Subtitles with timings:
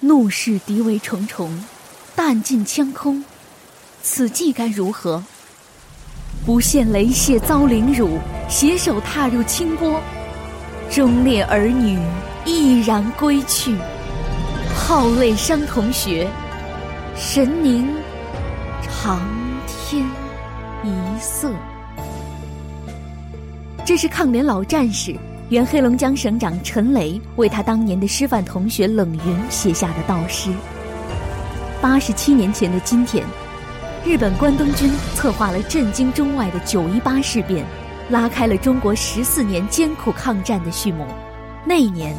[0.00, 1.50] 怒视敌围重重，
[2.14, 3.24] 弹尽枪空，
[4.02, 5.24] 此计该如何？
[6.44, 9.98] 不羡雷泄遭凌辱，携手踏入清波，
[10.90, 11.98] 忠烈儿女
[12.44, 13.74] 毅然归去，
[14.76, 16.28] 号泪伤同学，
[17.16, 17.88] 神凝
[18.82, 19.26] 长
[19.66, 20.06] 天
[20.84, 21.50] 一色。
[23.84, 25.16] 这是抗联老战士。
[25.48, 30.52] 原黑龙江省长陈雷为他当年的师范同学冷云写下的悼诗。
[31.80, 33.24] 八十七年前的今天，
[34.04, 37.64] 日本关东军策划了震惊中外的九一八事变，
[38.10, 41.06] 拉开了中国十四年艰苦抗战的序幕。
[41.64, 42.12] 那一年，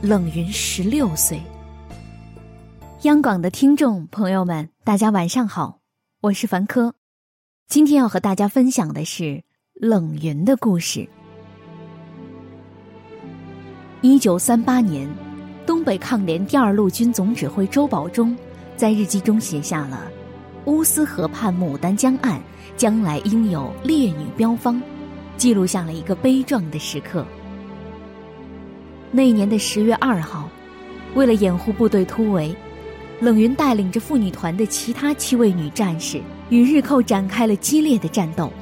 [0.00, 1.38] 冷云十六岁。
[3.02, 5.80] 央广的听众朋友们，大家晚上好，
[6.22, 6.94] 我是凡科，
[7.68, 11.06] 今天要和大家分享的是冷云的故事。
[14.04, 15.08] 一九三八年，
[15.66, 18.36] 东北抗联第二路军总指挥周保中
[18.76, 20.02] 在日记中写下了
[20.66, 22.38] “乌斯河畔牡丹江岸，
[22.76, 24.78] 将来应有烈女标芳”，
[25.38, 27.24] 记录下了一个悲壮的时刻。
[29.10, 30.50] 那年的十月二号，
[31.14, 32.54] 为了掩护部队突围，
[33.20, 38.52] 冷云带领着妇女团的其他七位女战士与日寇展开了激烈的战斗。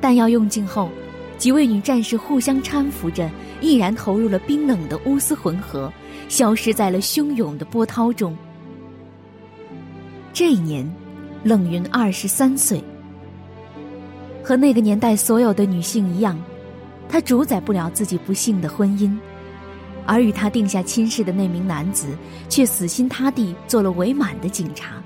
[0.00, 0.90] 弹药用尽后。
[1.36, 5.92] 几位女战士互相搀扶着，毅然投入了冰冷的乌斯浑河，
[6.28, 8.36] 消失在了汹涌的波涛中。
[10.32, 10.90] 这一年，
[11.42, 12.82] 冷云二十三岁。
[14.42, 16.38] 和那个年代所有的女性一样，
[17.08, 19.16] 她主宰不了自己不幸的婚姻，
[20.06, 22.08] 而与她定下亲事的那名男子
[22.48, 25.02] 却死心塌地做了伪满的警察。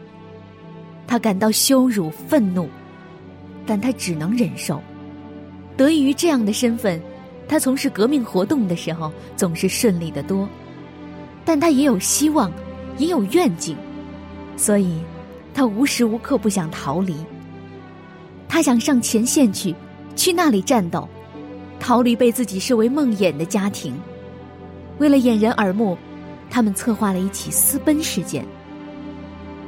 [1.07, 2.69] 她感到羞辱、愤怒，
[3.67, 4.83] 但她只能忍受。
[5.79, 7.01] 得益于这样的身份，
[7.49, 10.47] 他从事革命活动的时候总是顺利的多。
[11.45, 12.53] 但他也有希望，
[12.99, 13.77] 也有愿景，
[14.57, 14.99] 所以，
[15.55, 17.15] 他无时无刻不想逃离。
[18.49, 19.75] 他想上前线去，
[20.17, 21.09] 去那里战斗，
[21.79, 23.95] 逃离被自己视为梦魇的家庭。
[24.99, 25.97] 为了掩人耳目，
[26.51, 28.45] 他们策划了一起私奔事件。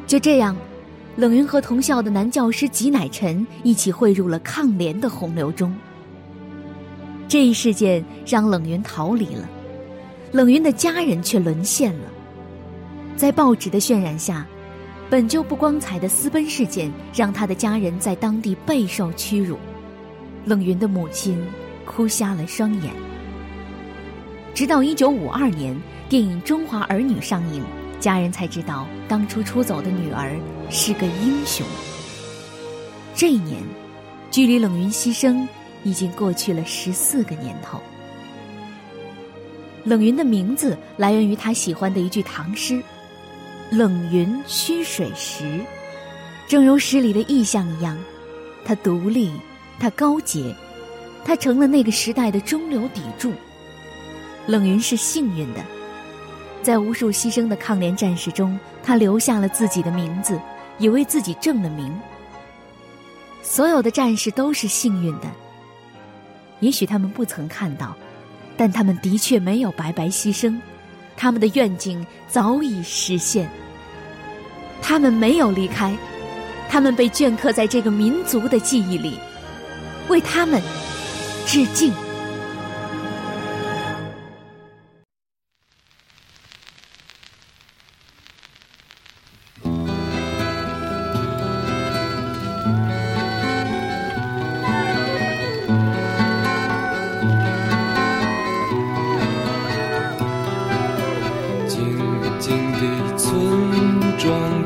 [0.08, 0.56] 就这样，
[1.14, 5.72] 冷云和同校的男教师吉乃臣一起汇入了抗联的洪流中。
[7.30, 9.48] 这一事件让冷云逃离了，
[10.32, 12.10] 冷云的家人却沦陷了。
[13.16, 14.44] 在报纸的渲染下，
[15.08, 19.56] 本就不光彩的私奔事件让他的家人在当地备受屈辱。
[20.44, 21.40] 冷云的母亲
[21.86, 22.92] 哭瞎了双眼。
[24.52, 27.62] 直到一九五二年电影《中华儿女》上映，
[28.00, 30.36] 家人才知道当初出走的女儿
[30.68, 31.64] 是个英雄。
[33.14, 33.62] 这一年，
[34.32, 35.46] 距离冷云牺牲。
[35.84, 37.80] 已经过去了十四个年头。
[39.84, 42.82] 冷云的名字来源于他喜欢的一句唐诗
[43.72, 45.60] ：“冷云虚水时”，
[46.46, 47.96] 正如诗里的意象一样，
[48.64, 49.32] 他独立，
[49.78, 50.54] 他高洁，
[51.24, 53.32] 他成了那个时代的中流砥柱。
[54.46, 55.60] 冷云是幸运的，
[56.62, 60.38] 在无数牺牲的抗联战士中，他留下了自己的名字，
[60.78, 61.90] 也为自己正了名。
[63.42, 65.26] 所有的战士都是幸运的。
[66.60, 67.96] 也许他们不曾看到，
[68.56, 70.58] 但他们的确没有白白牺牲，
[71.16, 73.50] 他们的愿景早已实现。
[74.82, 75.94] 他们没有离开，
[76.68, 79.18] 他们被镌刻在这个民族的记忆里，
[80.08, 80.60] 为他们
[81.46, 81.92] 致敬。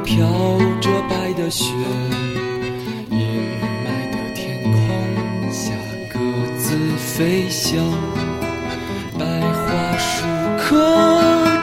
[0.05, 0.25] 飘
[0.81, 1.73] 着白的雪，
[3.11, 3.19] 阴
[3.83, 5.73] 霾的天空下，
[6.13, 6.19] 各
[6.59, 7.83] 自飞翔。
[9.19, 10.27] 白桦树
[10.59, 10.69] 刻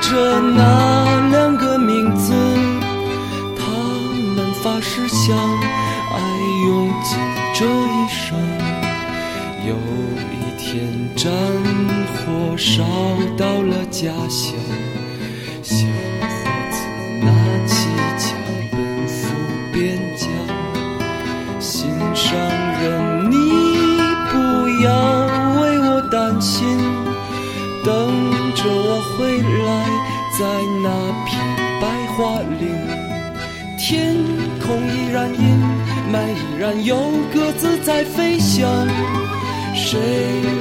[0.02, 2.34] 着那两个名字，
[3.58, 3.62] 他
[4.36, 6.20] 们发誓相爱，
[6.66, 7.20] 用尽
[7.54, 8.36] 这一生。
[9.68, 9.76] 有
[10.34, 11.32] 一天，战
[12.18, 12.84] 火烧
[13.38, 14.56] 到了家乡。
[26.42, 26.78] 心
[27.86, 27.94] 等
[28.56, 29.70] 着我回来
[30.40, 30.42] 在
[30.82, 30.90] 那
[31.26, 31.30] 片
[31.80, 31.84] 白
[32.18, 32.62] 桦林，
[33.78, 34.16] 天
[34.60, 35.40] 空依然阴
[36.12, 36.98] 霾，依然有
[37.32, 38.68] 鸽子在飞翔。
[39.76, 40.00] 谁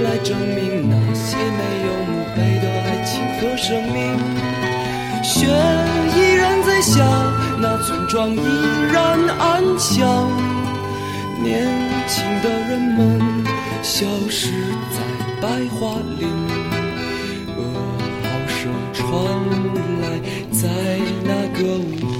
[0.05, 3.11] 来证明那些没有墓碑的爱情
[3.41, 3.99] 和生命？
[5.23, 5.47] 雪
[6.15, 7.05] 依然在下，
[7.59, 8.41] 那村庄依
[8.93, 10.29] 然安详。
[11.43, 11.67] 年
[12.06, 13.19] 轻的人们
[13.82, 14.50] 消失
[14.93, 16.29] 在白桦林，
[17.57, 17.59] 噩
[18.23, 18.59] 耗声
[18.93, 19.01] 传
[20.03, 20.05] 来，
[20.53, 20.69] 在
[21.25, 22.13] 那个午后，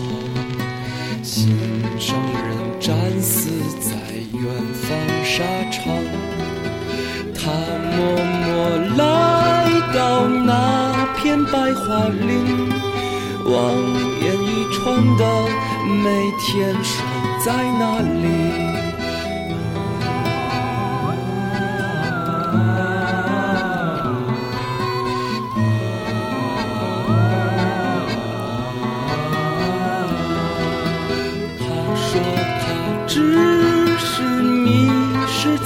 [1.23, 1.29] 心
[1.99, 2.49] 上人
[2.81, 2.89] 战
[3.21, 3.91] 死在
[4.33, 4.89] 远方
[5.23, 5.79] 沙场。
[7.35, 7.51] 他
[7.95, 7.99] 默
[8.43, 8.49] 默
[8.97, 9.01] 来
[9.95, 12.71] 到那片白桦林，
[13.45, 13.53] 望
[14.23, 14.81] 眼欲穿
[15.19, 15.23] 的
[16.03, 16.07] 每
[16.39, 16.49] 天
[16.83, 17.05] 守
[17.45, 18.80] 在那里。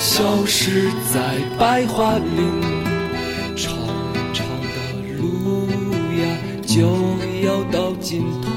[0.00, 2.62] 消失在白桦林，
[3.54, 3.76] 长
[4.32, 4.78] 长的
[5.18, 5.68] 路
[6.16, 6.24] 呀
[6.66, 6.80] 就
[7.46, 8.49] 要到尽头。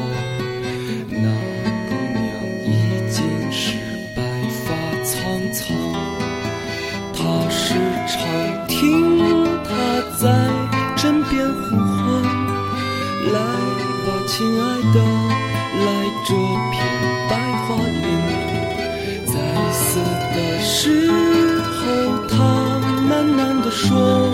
[23.74, 24.30] 说：“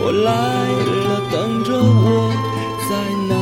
[0.00, 0.32] 我来
[1.04, 2.32] 了，等着我，
[2.88, 2.92] 在
[3.28, 3.33] 那